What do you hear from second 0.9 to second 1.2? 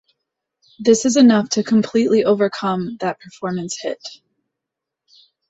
is